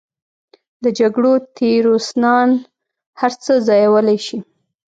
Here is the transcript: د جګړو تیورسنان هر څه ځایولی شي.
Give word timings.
د 0.83 0.85
جګړو 0.99 1.33
تیورسنان 1.55 2.49
هر 3.21 3.31
څه 3.43 3.53
ځایولی 3.67 4.17
شي. 4.25 4.39